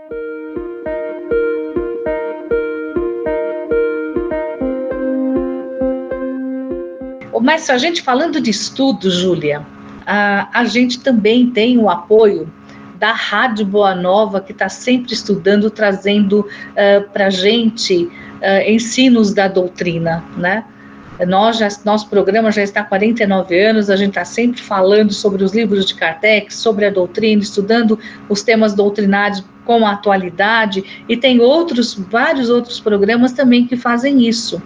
[7.49, 9.65] Mas a gente falando de estudo, Júlia,
[10.05, 12.47] a, a gente também tem o apoio
[12.99, 19.33] da Rádio Boa Nova, que está sempre estudando, trazendo uh, para a gente uh, ensinos
[19.33, 20.63] da doutrina, né?
[21.27, 25.43] Nós já, nosso programa já está há 49 anos, a gente está sempre falando sobre
[25.43, 27.97] os livros de Kardec, sobre a doutrina, estudando
[28.29, 34.27] os temas doutrinários com a atualidade, e tem outros, vários outros programas também que fazem
[34.27, 34.62] isso.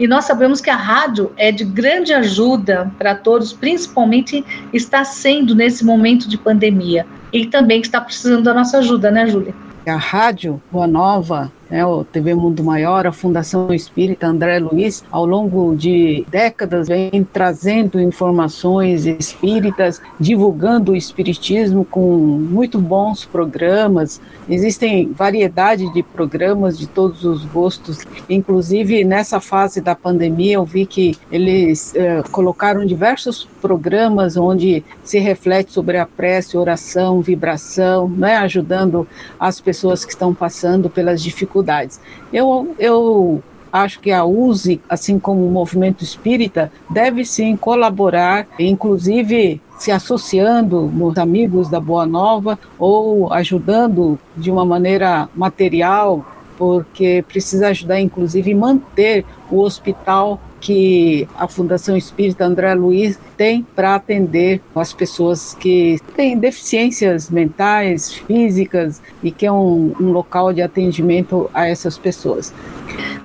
[0.00, 5.54] E nós sabemos que a rádio é de grande ajuda para todos, principalmente está sendo
[5.54, 7.06] nesse momento de pandemia.
[7.30, 9.54] E também está precisando da nossa ajuda, né, Júlia?
[9.86, 15.24] A rádio Boa Nova né, o TV Mundo Maior, a Fundação Espírita André Luiz, ao
[15.24, 24.20] longo de décadas, vem trazendo informações espíritas, divulgando o espiritismo com muito bons programas.
[24.46, 28.00] Existem variedade de programas de todos os gostos.
[28.28, 35.18] Inclusive, nessa fase da pandemia, eu vi que eles eh, colocaram diversos programas onde se
[35.18, 39.08] reflete sobre a prece, oração, vibração, né, ajudando
[39.40, 42.00] as pessoas que estão passando pelas dificuldades dificuldades.
[42.32, 49.60] Eu, eu acho que a USE, assim como o movimento espírita, deve sim colaborar, inclusive
[49.78, 56.24] se associando nos amigos da Boa Nova ou ajudando de uma maneira material,
[56.56, 63.96] porque precisa ajudar, inclusive, manter o hospital que a Fundação Espírita André Luiz tem para
[63.96, 70.62] atender as pessoas que têm deficiências mentais, físicas e que é um, um local de
[70.62, 72.54] atendimento a essas pessoas.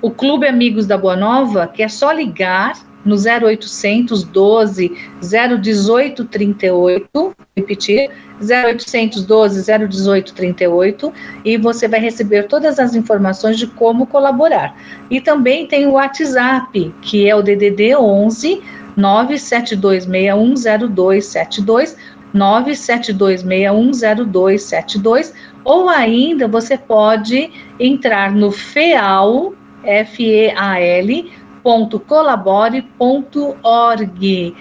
[0.02, 4.92] O Clube Amigos da Boa Nova, que é só ligar no 0800 12
[5.22, 11.12] 018 38, repetir, 0800 12 018 38,
[11.44, 14.76] e você vai receber todas as informações de como colaborar.
[15.10, 18.62] E também tem o WhatsApp, que é o DDD 11
[18.98, 21.96] 972610272,
[22.34, 25.32] 972610272,
[25.64, 31.30] ou ainda você pode entrar no FEAL, F-E-A-L,
[31.62, 34.56] www.colabore.org.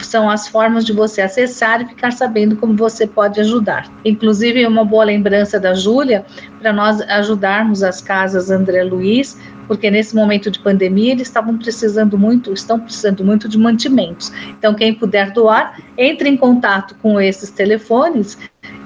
[0.00, 3.90] São as formas de você acessar e ficar sabendo como você pode ajudar.
[4.04, 6.26] Inclusive, uma boa lembrança da Júlia,
[6.60, 12.18] para nós ajudarmos as casas André Luiz, porque nesse momento de pandemia eles estavam precisando
[12.18, 14.30] muito, estão precisando muito de mantimentos.
[14.48, 18.36] Então, quem puder doar, entre em contato com esses telefones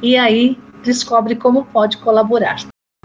[0.02, 2.58] e aí descobre como pode colaborar.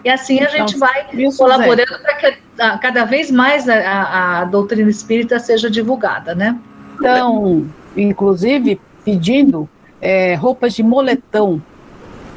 [0.03, 2.37] E assim a gente então, vai colaborando para que
[2.81, 6.59] cada vez mais a, a, a, doutrina espírita seja divulgada, né?
[6.95, 9.67] Então, inclusive, pedindo
[10.01, 11.61] é, roupas de moletom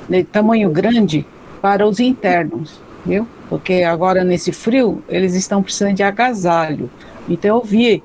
[0.09, 1.26] de tamanho grande
[1.61, 3.26] para os internos, viu?
[3.48, 6.88] Porque agora nesse frio eles estão precisando de agasalho.
[7.29, 8.02] Então eu vi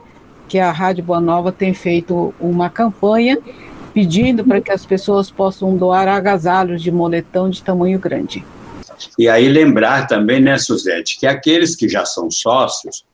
[0.48, 3.38] que a Rádio Boa Nova tem feito uma campanha
[3.94, 8.44] pedindo para que as pessoas possam doar agasalhos de moletom de tamanho grande.
[9.18, 13.06] E aí lembrar também, né, Suzete, que aqueles que já são sócios,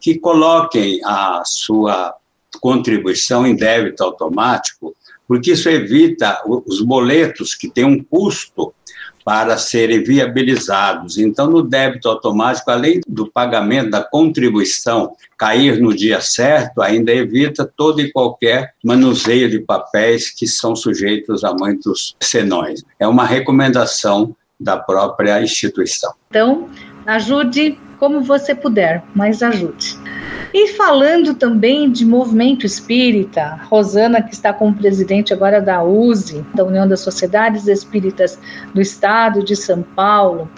[0.00, 2.14] que coloquem a sua
[2.60, 4.94] contribuição em débito automático,
[5.26, 8.74] porque isso evita os boletos que têm um custo
[9.24, 11.16] para serem viabilizados.
[11.16, 17.64] Então, no débito automático, além do pagamento da contribuição cair no dia certo, ainda evita
[17.64, 22.84] todo e qualquer manuseio de papéis que são sujeitos a muitos senões.
[22.98, 26.12] É uma recomendação da própria instituição.
[26.30, 26.68] Então,
[27.06, 29.98] ajude como você puder, mas ajude.
[30.52, 36.64] E falando também de movimento espírita, Rosana, que está como presidente agora da USE, da
[36.64, 38.38] União das Sociedades Espíritas
[38.72, 40.48] do Estado de São Paulo,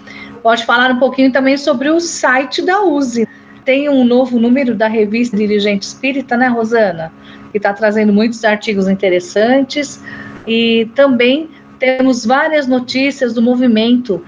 [0.43, 3.27] pode falar um pouquinho também sobre o site da USE.
[3.65, 7.13] Tem um novo número da revista Dirigente Espírita, né, Rosana?
[7.51, 10.01] Que está trazendo muitos artigos interessantes
[10.47, 14.23] e também temos várias notícias do movimento.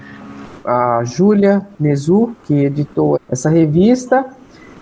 [0.65, 4.25] A Júlia Nezu, que editou essa revista,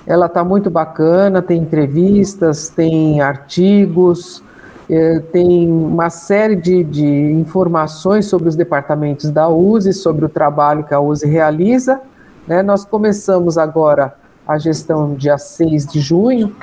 [0.05, 4.41] ela está muito bacana, tem entrevistas, tem artigos,
[4.89, 10.83] é, tem uma série de, de, informações sobre os departamentos da USE, sobre o trabalho
[10.83, 11.99] que a USE realiza.
[12.47, 12.63] Né?
[12.63, 14.15] Nós começamos agora
[14.47, 16.55] a gestão dia 6 de junho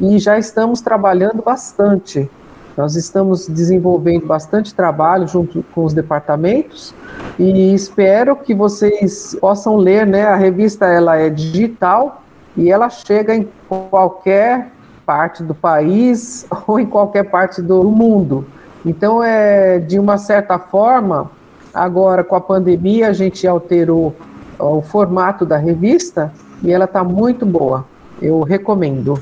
[0.00, 2.30] e já estamos trabalhando bastante
[2.78, 6.94] nós estamos desenvolvendo bastante trabalho junto com os departamentos
[7.36, 10.28] e espero que vocês possam ler, né?
[10.28, 12.22] A revista ela é digital
[12.56, 14.68] e ela chega em qualquer
[15.04, 18.46] parte do país ou em qualquer parte do mundo.
[18.86, 21.32] Então, é de uma certa forma,
[21.74, 24.14] agora com a pandemia a gente alterou
[24.56, 27.84] o formato da revista e ela está muito boa.
[28.22, 29.18] Eu recomendo.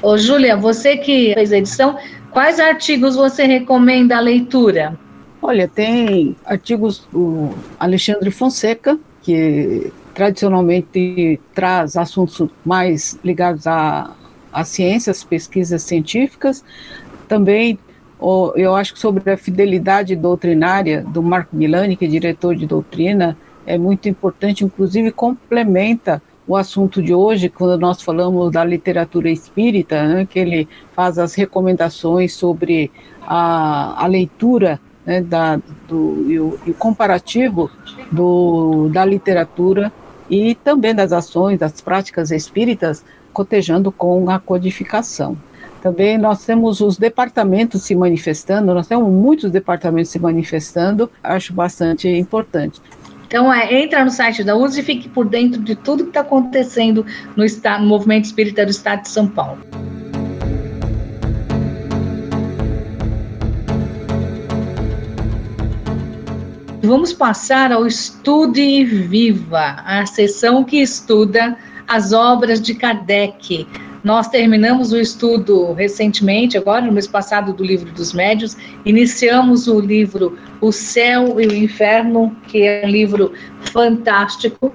[0.00, 1.96] Ô, Júlia, você que fez a edição,
[2.30, 4.98] Quais artigos você recomenda a leitura?
[5.40, 14.14] Olha, tem artigos do Alexandre Fonseca, que tradicionalmente traz assuntos mais ligados à
[14.64, 16.64] ciência, as pesquisas científicas,
[17.28, 17.78] também
[18.56, 23.36] eu acho que sobre a fidelidade doutrinária do Marco Milani, que é diretor de doutrina,
[23.64, 30.02] é muito importante, inclusive complementa o assunto de hoje, quando nós falamos da literatura espírita,
[30.08, 32.90] né, que ele faz as recomendações sobre
[33.20, 37.70] a, a leitura né, da, do, e, o, e o comparativo
[38.10, 39.92] do, da literatura
[40.30, 45.36] e também das ações, das práticas espíritas, cotejando com a codificação.
[45.82, 52.08] Também nós temos os departamentos se manifestando, nós temos muitos departamentos se manifestando, acho bastante
[52.08, 52.80] importante.
[53.28, 56.20] Então, é, entra no site da USE e fique por dentro de tudo que está
[56.20, 57.04] acontecendo
[57.36, 59.58] no, estado, no movimento espírita do Estado de São Paulo.
[66.80, 71.54] Vamos passar ao Estude Viva, a sessão que estuda
[71.86, 73.66] as obras de Kardec,
[74.08, 78.56] nós terminamos o estudo recentemente, agora no mês passado, do livro dos médios.
[78.86, 83.34] Iniciamos o livro O Céu e o Inferno, que é um livro
[83.70, 84.72] fantástico.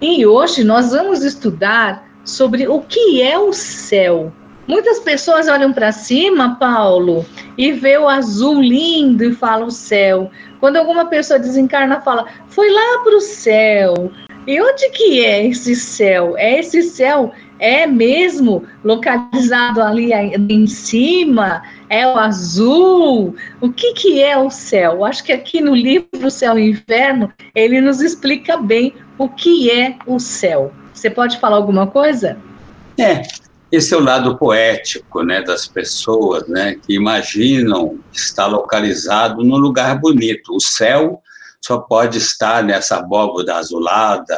[0.00, 4.32] E hoje nós vamos estudar sobre o que é o céu.
[4.68, 7.26] Muitas pessoas olham para cima, Paulo,
[7.58, 10.30] e vê o azul lindo e falam o céu.
[10.60, 14.12] Quando alguma pessoa desencarna, fala, foi lá para o céu.
[14.46, 16.36] E onde que é esse céu?
[16.36, 21.62] É esse céu é mesmo localizado ali em cima?
[21.88, 23.34] É o azul?
[23.60, 25.04] O que, que é o céu?
[25.04, 29.96] Acho que aqui no livro Céu e Inferno ele nos explica bem o que é
[30.06, 30.72] o céu.
[30.92, 32.36] Você pode falar alguma coisa?
[32.98, 33.22] É,
[33.70, 39.98] esse é o lado poético, né, das pessoas, né, que imaginam estar localizado num lugar
[39.98, 40.54] bonito.
[40.54, 41.20] O céu
[41.60, 44.36] só pode estar nessa abóboda azulada,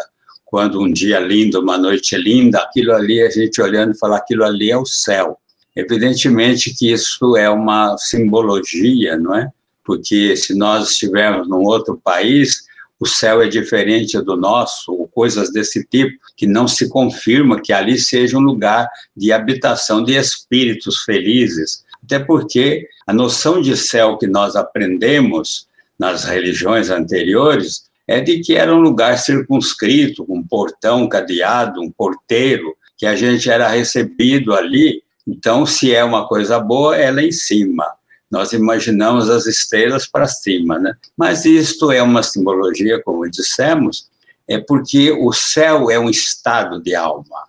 [0.50, 4.44] quando um dia lindo, uma noite linda, aquilo ali, a gente olhando e fala, aquilo
[4.44, 5.38] ali é o céu.
[5.76, 9.50] Evidentemente que isso é uma simbologia, não é?
[9.84, 12.66] Porque se nós estivermos num outro país,
[12.98, 17.72] o céu é diferente do nosso, ou coisas desse tipo, que não se confirma que
[17.72, 21.84] ali seja um lugar de habitação de espíritos felizes.
[22.02, 25.68] Até porque a noção de céu que nós aprendemos
[25.98, 32.74] nas religiões anteriores é de que era um lugar circunscrito, um portão cadeado, um porteiro,
[32.96, 35.02] que a gente era recebido ali.
[35.26, 37.86] Então, se é uma coisa boa, é lá em cima.
[38.30, 40.94] Nós imaginamos as estrelas para cima, né?
[41.14, 44.08] Mas isto é uma simbologia, como dissemos,
[44.48, 47.46] é porque o céu é um estado de alma.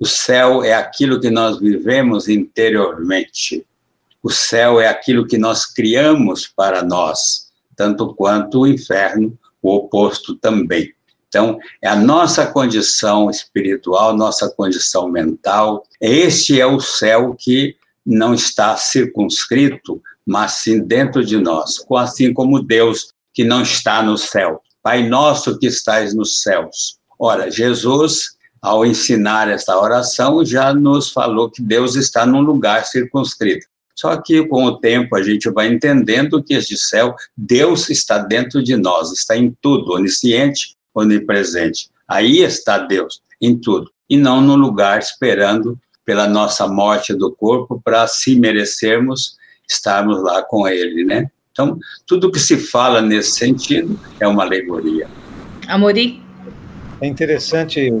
[0.00, 3.64] O céu é aquilo que nós vivemos interiormente.
[4.20, 10.34] O céu é aquilo que nós criamos para nós, tanto quanto o inferno o oposto
[10.36, 10.92] também.
[11.28, 15.82] Então, é a nossa condição espiritual, nossa condição mental.
[15.98, 22.62] Este é o céu que não está circunscrito, mas sim dentro de nós, assim como
[22.62, 24.60] Deus que não está no céu.
[24.82, 26.98] Pai nosso que estás nos céus.
[27.18, 33.66] Ora, Jesus, ao ensinar esta oração, já nos falou que Deus está num lugar circunscrito.
[33.94, 38.62] Só que com o tempo a gente vai entendendo que este céu, Deus está dentro
[38.62, 41.90] de nós, está em tudo, onisciente, onipresente.
[42.08, 43.90] Aí está Deus, em tudo.
[44.08, 49.36] E não no lugar esperando pela nossa morte do corpo para, se merecermos,
[49.68, 51.30] estarmos lá com Ele, né?
[51.52, 55.06] Então, tudo que se fala nesse sentido é uma alegoria.
[55.68, 56.22] Amori?
[57.00, 57.92] É interessante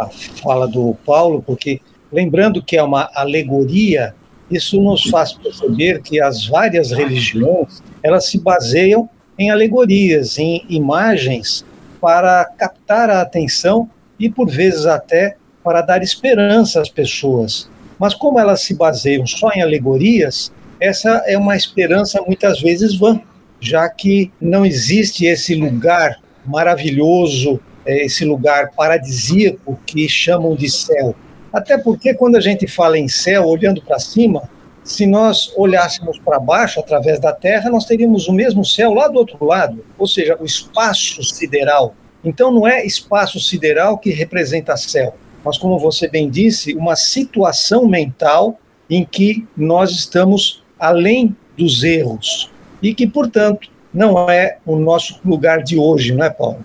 [0.00, 0.08] a
[0.42, 1.80] fala do Paulo, porque
[2.10, 4.14] lembrando que é uma alegoria,
[4.50, 11.64] isso nos faz perceber que as várias religiões elas se baseiam em alegorias, em imagens
[12.00, 13.88] para captar a atenção
[14.18, 17.68] e por vezes até para dar esperança às pessoas.
[17.98, 23.20] Mas como elas se baseiam só em alegorias, essa é uma esperança muitas vezes vã,
[23.60, 31.14] já que não existe esse lugar maravilhoso, é, esse lugar paradisíaco que chamam de céu.
[31.58, 34.48] Até porque quando a gente fala em céu, olhando para cima,
[34.84, 39.18] se nós olhássemos para baixo, através da Terra, nós teríamos o mesmo céu lá do
[39.18, 41.96] outro lado, ou seja, o espaço sideral.
[42.22, 47.88] Então não é espaço sideral que representa céu, mas como você bem disse, uma situação
[47.88, 48.56] mental
[48.88, 55.64] em que nós estamos além dos erros e que, portanto, não é o nosso lugar
[55.64, 56.64] de hoje, não é, Paulo?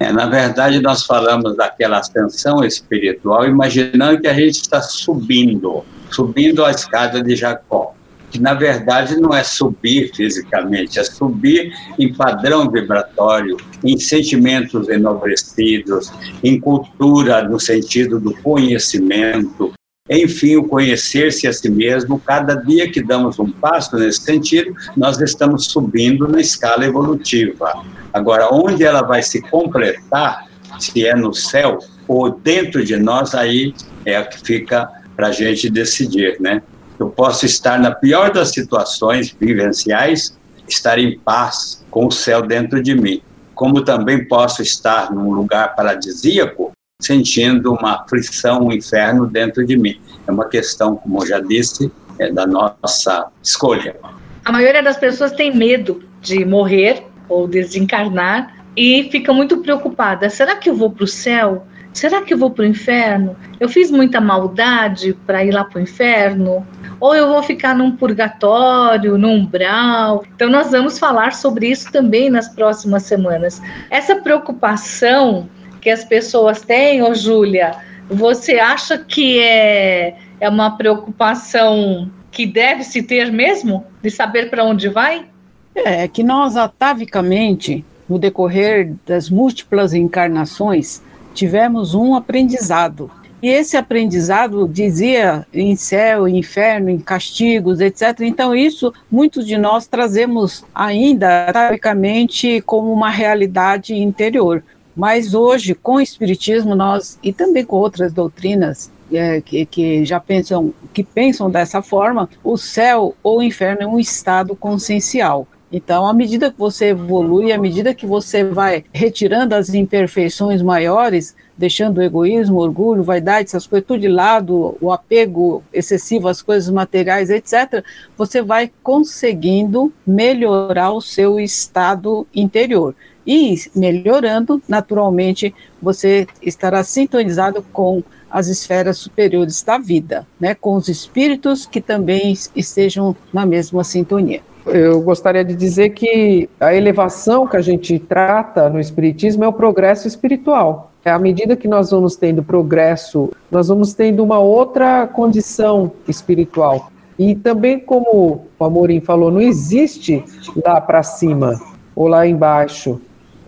[0.00, 6.64] É, na verdade, nós falamos daquela ascensão espiritual, imaginando que a gente está subindo, subindo
[6.64, 7.94] a escada de Jacó.
[8.30, 16.10] Que na verdade não é subir fisicamente, é subir em padrão vibratório, em sentimentos enobrecidos,
[16.42, 19.72] em cultura no sentido do conhecimento,
[20.10, 22.18] enfim, o conhecer-se a si mesmo.
[22.18, 27.84] Cada dia que damos um passo nesse sentido, nós estamos subindo na escala evolutiva.
[28.12, 30.48] Agora, onde ela vai se completar,
[30.80, 33.72] se é no céu ou dentro de nós, aí
[34.04, 36.60] é o que fica para a gente decidir, né?
[36.98, 40.36] Eu posso estar na pior das situações vivenciais,
[40.68, 43.22] estar em paz com o céu dentro de mim,
[43.54, 49.98] como também posso estar num lugar paradisíaco sentindo uma aflição, um inferno dentro de mim.
[50.26, 53.96] É uma questão, como eu já disse, é da nossa escolha.
[54.44, 60.28] A maioria das pessoas tem medo de morrer ou desencarnar e fica muito preocupada.
[60.28, 61.66] Será que eu vou para o céu?
[61.92, 63.36] Será que eu vou para o inferno?
[63.58, 66.66] Eu fiz muita maldade para ir lá para o inferno?
[67.00, 70.24] Ou eu vou ficar num purgatório, num umbral?
[70.34, 73.60] Então, nós vamos falar sobre isso também nas próximas semanas.
[73.90, 75.48] Essa preocupação
[75.80, 77.74] que as pessoas têm, ô Júlia,
[78.08, 84.64] você acha que é, é uma preocupação que deve se ter mesmo, de saber para
[84.64, 85.26] onde vai?
[85.74, 91.02] É, que nós atavicamente, no decorrer das múltiplas encarnações,
[91.34, 93.10] tivemos um aprendizado.
[93.42, 98.20] E esse aprendizado dizia em céu, inferno, em castigos, etc.
[98.20, 104.62] Então, isso muitos de nós trazemos ainda, atavicamente, como uma realidade interior.
[104.96, 110.20] Mas hoje, com o Espiritismo, nós, e também com outras doutrinas é, que, que, já
[110.20, 115.46] pensam, que pensam dessa forma, o céu ou o inferno é um estado consciencial.
[115.72, 121.36] Então, à medida que você evolui, à medida que você vai retirando as imperfeições maiores,
[121.56, 126.68] deixando o egoísmo, orgulho, vaidade, essas coisas tudo de lado, o apego excessivo às coisas
[126.70, 127.84] materiais, etc.,
[128.16, 132.96] você vai conseguindo melhorar o seu estado interior.
[133.30, 140.88] E melhorando, naturalmente, você estará sintonizado com as esferas superiores da vida, né, com os
[140.88, 144.40] espíritos que também estejam na mesma sintonia.
[144.66, 149.52] Eu gostaria de dizer que a elevação que a gente trata no Espiritismo é o
[149.52, 150.90] progresso espiritual.
[151.04, 156.90] À medida que nós vamos tendo progresso, nós vamos tendo uma outra condição espiritual.
[157.16, 160.24] E também, como o Amorim falou, não existe
[160.64, 161.60] lá para cima
[161.94, 163.00] ou lá embaixo.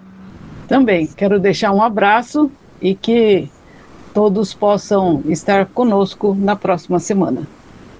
[0.69, 2.53] Também quero deixar um abraço
[2.83, 3.49] e que
[4.13, 7.49] todos possam estar conosco na próxima semana.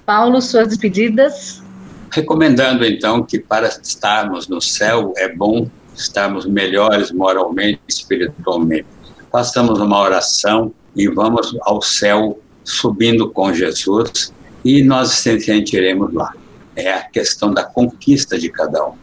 [0.05, 1.67] Paulo, suas despedidas?
[2.11, 8.87] Recomendando, então, que para estarmos no céu é bom estarmos melhores moralmente e espiritualmente.
[9.31, 14.33] Façamos uma oração e vamos ao céu subindo com Jesus
[14.63, 16.33] e nós se sentiremos lá.
[16.75, 18.93] É a questão da conquista de cada um.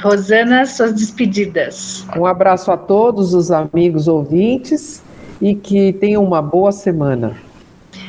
[0.00, 2.06] Rosana, suas despedidas.
[2.16, 5.02] Um abraço a todos os amigos ouvintes
[5.40, 7.36] e que tenham uma boa semana.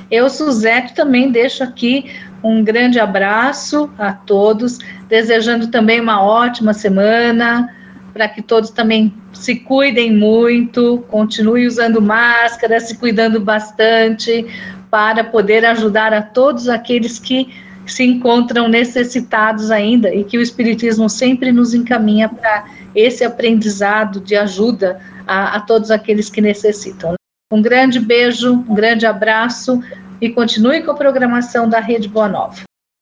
[0.10, 2.06] Eu, Suzete, também deixo aqui
[2.44, 7.74] um grande abraço a todos, desejando também uma ótima semana,
[8.14, 14.46] para que todos também se cuidem muito, continue usando máscara, se cuidando bastante,
[14.92, 17.48] para poder ajudar a todos aqueles que
[17.86, 24.36] se encontram necessitados ainda e que o Espiritismo sempre nos encaminha para esse aprendizado de
[24.36, 27.16] ajuda a, a todos aqueles que necessitam.
[27.52, 29.82] Um grande beijo, um grande abraço
[30.24, 32.64] e continue com a programação da Rede Boa Nova.